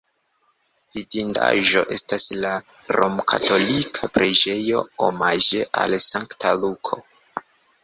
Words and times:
Vidindaĵo 0.93 1.83
estas 1.95 2.25
la 2.45 2.53
romkatolika 2.97 4.11
preĝejo 4.17 4.83
omaĝe 5.11 5.63
al 5.85 5.97
Sankta 6.09 6.59
Luko. 6.65 7.03